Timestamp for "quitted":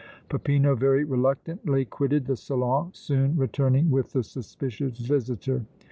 1.85-2.25